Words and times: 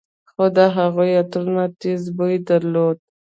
خو 0.31 0.43
د 0.55 0.57
هغوى 0.75 1.09
عطرونو 1.21 1.65
تېز 1.81 2.01
بوى 2.17 2.37
درلود. 2.49 2.97